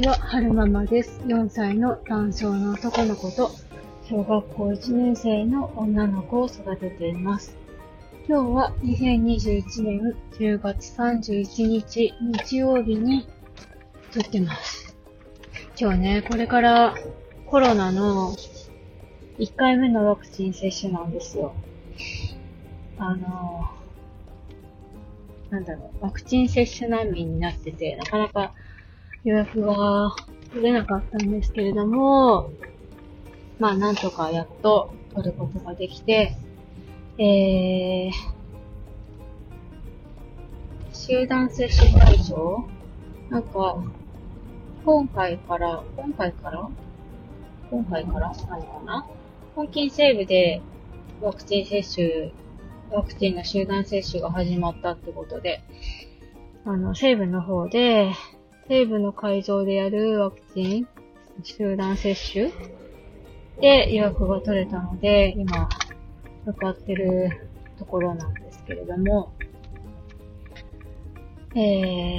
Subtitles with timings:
[0.00, 1.20] ちは、はるままです。
[1.26, 3.50] 4歳の男性の男の子と、
[4.08, 7.54] 小学校1年生の女の子を育てています。
[8.26, 13.28] 今日は2021年10月31日日曜日に
[14.10, 14.96] 撮ってます。
[15.78, 16.94] 今日ね、これから
[17.44, 18.34] コロナの
[19.38, 21.52] 1回目のワクチン接種なんですよ。
[22.96, 23.68] あの、
[25.50, 28.54] なんだろう、ワクチン接種難民になってて、なかなか
[29.24, 30.14] 予約が
[30.52, 32.50] 取れなかったんですけれども、
[33.58, 36.36] まあなんとかやっと取ることができて、
[37.18, 38.10] えー、
[40.92, 42.66] 集団接種会場
[43.28, 43.82] なんか、
[44.84, 46.68] 今回から、今回から？
[47.70, 48.32] 今回から？
[48.32, 49.06] なのかな？
[49.54, 50.62] 本金西部で
[51.20, 52.32] ワクチン接種、
[52.90, 55.62] ワクチンの集団接種が始まったってことで、
[56.64, 58.10] あの、西部の方で、
[58.70, 60.88] 西部の会場でやるワクチン
[61.42, 62.52] 集団接種？
[63.60, 65.68] で予約が取れたので、今、
[66.44, 69.32] 向かってるところなんですけれども、
[71.56, 72.18] えー、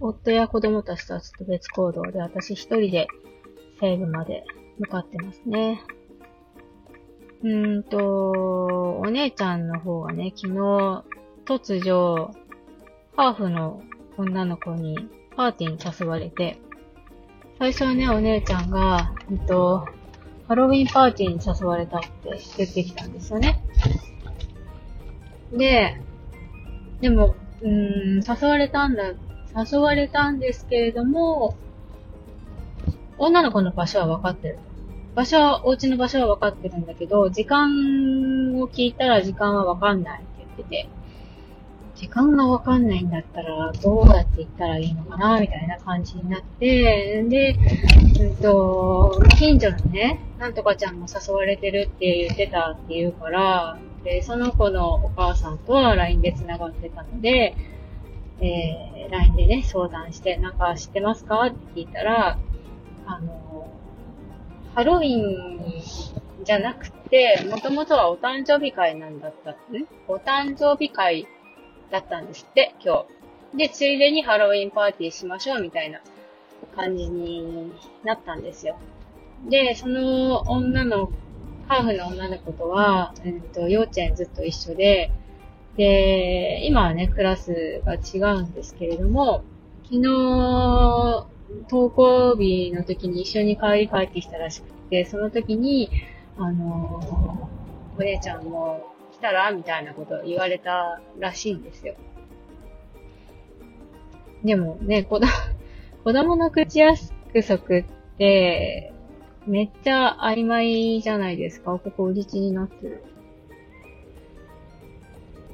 [0.00, 3.06] 夫や子供たちたちと別行動で私一人で
[3.78, 4.46] 西部まで
[4.78, 5.82] 向かってますね。
[7.42, 11.04] うーんと、お姉ちゃんの方がね、昨日、
[11.44, 12.30] 突如、
[13.14, 13.82] ハーフの
[14.16, 14.96] 女の子に
[15.36, 16.58] パーティーに誘われて、
[17.58, 19.86] 最初はね、お姉ちゃんが、えっと、
[20.48, 22.08] ハロウィンパーティーに誘われたって
[22.56, 23.62] 言ってきたんですよね。
[25.52, 26.00] で、
[27.00, 29.12] でも、うん、誘われたんだ、
[29.70, 31.56] 誘われたんですけれども、
[33.18, 34.58] 女の子の場所は分かってる。
[35.14, 40.88] 場所は、お家の場所は分かってるんだけど、時間を聞いたら時間は分かんないって言ってて、
[41.96, 47.56] 時間が分かんないんだったら、どうやって行ったらいいのかな、みたいな感じになって、で、
[48.20, 57.56] うんと、近所のね、なんとかちゃんも誘われてるって言ってたって言うから、で、その子のお母さんとは LINE で繋がってたので、
[58.40, 61.46] えー、LINE でね、相談して、なんか知ってますか？
[61.46, 62.38] って聞いたら、
[63.06, 63.72] あの、
[64.74, 65.82] ハロウィン
[66.44, 69.86] じゃなくて、もともとはお誕生日会なんだった、ね。
[70.06, 71.26] お誕生日会
[71.90, 73.06] だったんですって、今
[73.52, 73.58] 日。
[73.58, 76.00] で、ついでにハロウィンパーティーしましょうみたいな
[76.74, 77.72] 感じに
[78.04, 78.76] なったんですよ。
[79.48, 81.10] で、その女の、
[81.68, 85.10] ハーフの女の子とは、えっと、幼稚園ずっと一緒で、
[85.76, 89.42] で、今はね、クラスが違うんですけれども、
[89.84, 90.02] 昨日、
[91.70, 95.90] 登校日の時に一緒に帰り帰ってきたらしくて、その時に、
[96.38, 97.48] あの、
[97.98, 101.94] お姉ちゃんも来たらみたいなこと言われたらしいんですよ。
[104.44, 105.26] でもね、子供、
[106.04, 106.98] 子供の口約
[107.42, 107.82] 束っ
[108.18, 108.92] て、
[109.46, 111.78] めっちゃ曖昧じゃないですか。
[111.78, 113.02] ここ売り地になってる。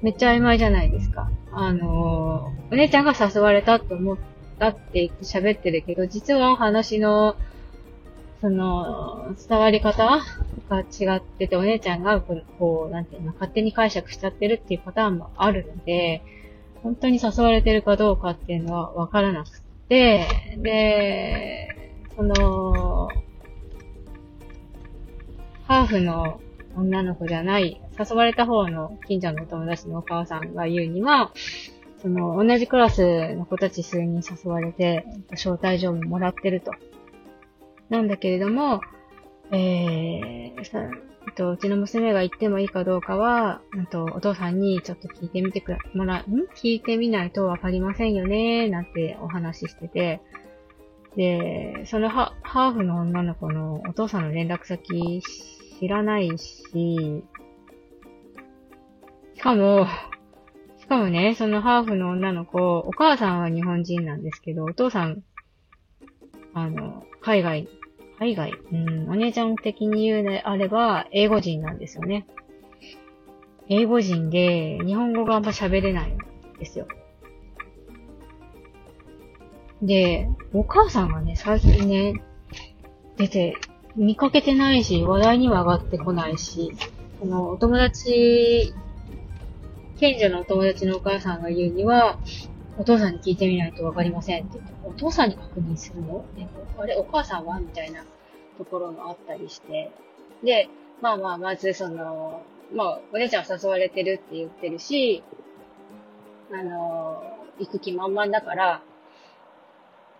[0.03, 1.31] めっちゃ曖昧じゃないですか。
[1.53, 4.17] あのお姉ちゃんが誘われたと思っ
[4.59, 7.37] たって言って喋ってるけど、実は話の、
[8.41, 10.21] その、伝わり方
[10.73, 16.23] が違ってて、お姉ちゃんがこう、こうなんていうの、勝手に解釈しちゃってるっていうパターンもあるので、
[16.83, 21.69] 本当に誘われてるかどうかっていうのはわからなくて、で、
[22.17, 23.09] その、
[25.67, 26.41] ハーフの
[26.77, 31.33] 女の子じゃない、誘われた方の近所のお友達のお母さんが言うには、
[32.01, 36.73] その、同じクラスの子たち数人誘われて、招待状ももらってると。
[37.89, 38.81] なんだけれども、
[39.53, 40.32] えー、
[41.37, 46.25] と、うちの娘が行ってもいいかどうかは、うんと、お父さんにちょっと聞いてみてく、もら、ん？
[46.55, 50.21] 聞いてみないとわかりませんよねなんてお話ししてて、
[51.17, 55.23] で、そのハハーフの女の子のお父さんの連絡先
[55.81, 57.25] 知らないし、
[59.35, 59.87] しかも、
[60.79, 65.23] しかもね、そのハーフの女の子、お母さんは日本人なんですけど、お父さん、
[66.55, 67.69] あの、海外、
[68.23, 72.25] 海外、うん、お姉ちゃん的に言うであれば、英語人なんですよね。
[73.69, 76.19] 英語人で、日本語があんま喋れないん
[76.57, 76.87] ですよ。
[79.83, 82.23] で、お母さんがね、最近ね、
[83.17, 83.57] 出て、
[83.97, 86.71] 見かけてないし、話題には上がってこないし、
[87.19, 88.73] その、お友達、
[89.97, 92.21] 近所のお友達のお母さんが言うには、
[92.79, 96.25] お父さんに聞いてみないとわかりませんって言って、お父さんに確認するの？
[96.79, 97.61] あれ、お母さんは？
[97.61, 98.05] みたいな
[98.59, 99.91] ところもあったりして。
[100.43, 100.69] で、
[101.01, 102.43] まあまあ、まずその、
[102.75, 105.23] まあ、お姉ちゃん誘われてるって言ってるし、
[106.53, 107.23] あの、
[107.59, 108.83] 行く気満々だから、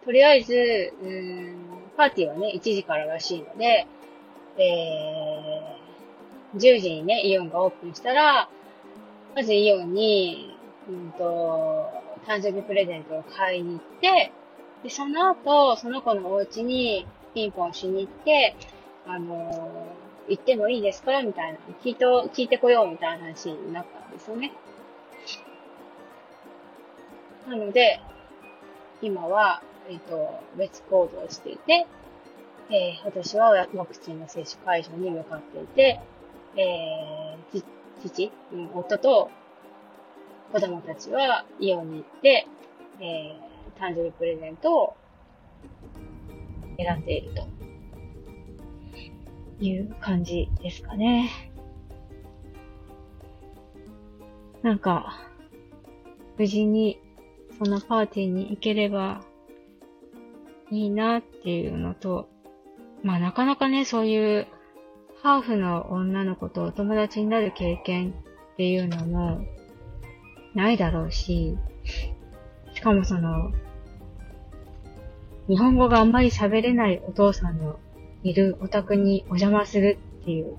[0.05, 1.57] とりあえず、うん、
[1.97, 3.87] パーティーはね、1時かららしいので、
[4.59, 8.49] えー、10時にね、イオンがオープンしたら、
[9.35, 10.57] まずイオンに、
[10.89, 14.33] うんと、誕生日プレゼントを買いに行って、
[14.83, 18.57] で、その後、その子のお家にピンポンしに行って、
[19.07, 21.23] あのー、行ってもいいですか？
[21.23, 21.59] みたいな。
[21.83, 24.53] 聞いと、聞いてこようみたいな話になったんですよね。
[27.49, 28.01] なので、
[29.01, 31.87] 今は、えっ、ー、と、別行動していて、
[32.71, 36.01] えー、私はワクチンの接種会場に向かっていて、
[36.57, 37.65] えー、
[38.05, 38.31] 父、
[38.75, 39.31] 夫と
[40.53, 42.47] 子供たちはイオンに行って、
[43.01, 44.95] えー、誕生日プレゼントを
[46.77, 47.47] 選んでいると
[49.65, 51.31] いう感じですかね。
[54.63, 55.19] なんか、
[56.37, 57.01] 無事に
[57.59, 59.23] そのパーティーに行ければ
[60.71, 62.29] いいなっていうのと、
[63.03, 64.47] まあなかなかね、そういう
[65.23, 68.11] ハーフの女の子とお友達になる経験
[68.53, 69.41] っていうのも
[70.55, 71.57] ないだろうし、
[72.75, 73.53] しかもその、
[75.49, 77.79] 日本語があんまり喋れないお父さんの
[78.23, 80.57] いるお宅にお邪魔するっていう。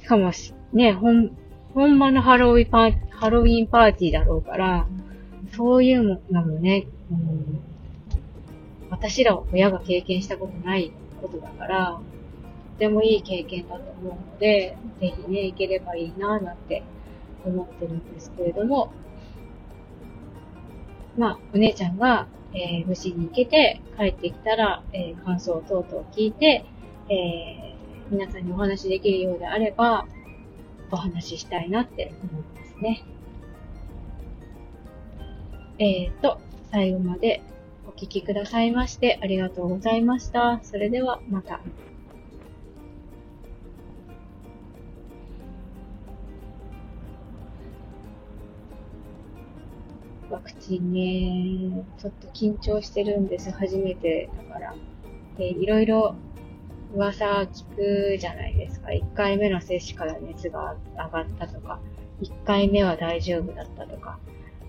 [0.00, 0.30] しかも
[0.72, 1.30] ね、ほん、
[1.74, 4.86] ほんまのハロウィンパー、ハロウィンパーティーだろうから、
[5.56, 7.60] そういうのもね、うん、
[8.90, 12.00] 私ら親が経験したことないことだから、
[12.74, 16.82] とてもいい経験だと思うので、ぜひね、行ければいいなぁなんて
[17.44, 18.92] 思ってるんですけれども、
[21.16, 26.64] まあ、お姉ちゃんが、えー、無事に行けて帰ってきたら、えー、感想等々聞いて、
[27.08, 30.06] えー、皆さんにお話しできるようであれば、
[30.90, 33.04] お話ししたいなって思いますね。
[35.78, 36.38] えっ、ー、と、
[36.70, 37.42] 最後まで
[37.86, 40.60] お聞きくださいましてありがとうございました。
[40.62, 41.60] それではまた。
[50.64, 53.50] ワクチンね、ちょっと緊張してるんです。
[53.50, 54.74] 初めてだから。
[55.36, 56.14] で、いろいろ
[56.94, 58.88] 噂聞くじゃないですか。
[58.88, 61.80] 1回目の接種から熱が上がったとか、
[62.22, 64.18] 1回目は大丈夫だったとか、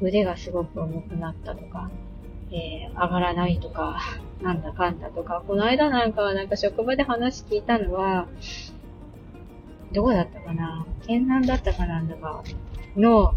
[0.01, 1.89] 腕がすごく重くなったとか、
[2.51, 3.97] えー、上がらないとか、
[4.43, 8.27] なんだかんだとか、この間なんかはなんか職場で話聞いたのは、
[9.93, 10.85] どこだったかな？
[11.07, 12.43] 県南だったかなんだか
[12.97, 13.33] の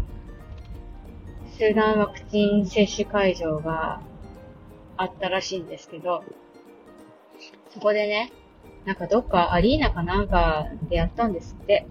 [1.59, 3.99] 集団ワクチン接種会場が
[4.95, 6.23] あったらしいんですけど、
[7.71, 8.31] そこでね、
[8.85, 11.85] なんかどっかアリーナかなんかでやったんですって。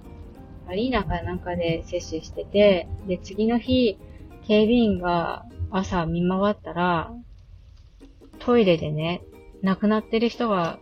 [0.69, 3.99] アリーナかなんかで接種してて、で、次の日、
[4.47, 7.13] 警備員が朝見回ったら、
[8.39, 9.21] トイレでね、
[9.61, 10.79] 亡くなってる人が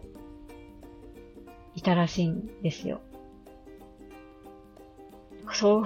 [1.74, 3.00] いたらしいんですよ。
[5.52, 5.84] そう、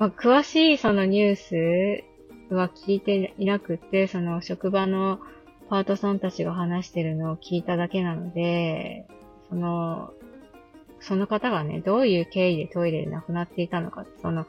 [0.00, 1.36] まあ、詳しいそのニュー
[2.48, 5.20] スは聞いていなくて、その職場の
[5.68, 9.06] パートさんたちが話してるのを聞いただけなので、
[9.50, 10.14] その、
[11.00, 14.46] その方がね、どういう経緯でトイレで亡くなっていたのか、その、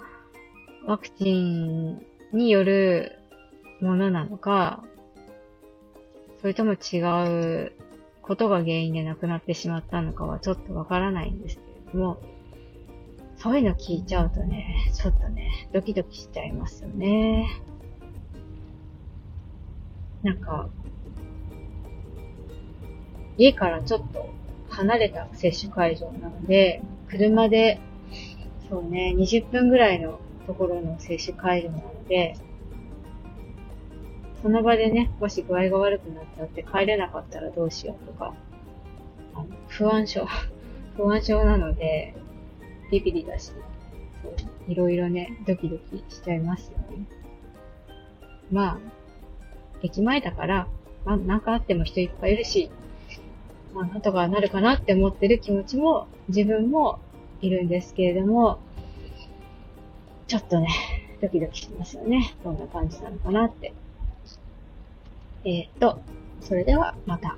[0.85, 3.19] ワクチンによる
[3.81, 4.85] ものなのか、
[6.39, 6.99] それとも違
[7.65, 7.73] う
[8.21, 12.21] ことが原因で亡くなってしまったのかはちょっとわからないんですけれども、
[13.41, 17.49] そういうの聞いちゃうとね、ちょっとね、ドキドキしちゃいますよね。
[20.21, 20.69] なんか、
[23.37, 24.29] 家からちょっと
[24.69, 27.79] 離れた接種会場なので、車で、
[28.69, 32.35] そうね、20分ぐらいのところの接種会場なので、
[34.43, 38.35] その場でね、もし具合が悪くなっちゃって帰れなかったらどうしようとか、
[39.33, 40.27] あの不安症、
[40.95, 42.13] 不安症なので、
[42.91, 43.51] ビビリだし、
[44.67, 47.05] いろいろね、ドキドキしちゃいますよね。
[48.51, 48.79] まあ、
[49.81, 50.67] 駅前だから、
[51.05, 52.69] まあ、なんかあっても人いっぱいいるし、
[53.73, 56.99] まあ、なんとかなるかなって思ってる気持ちも自分も
[57.41, 58.59] いるんですけれども、
[60.27, 60.67] ちょっとね、
[61.21, 62.35] ドキドキしますよね。
[62.43, 63.73] どんな感じなのかなって。
[65.45, 66.01] えー、っと、
[66.41, 67.37] それではまた。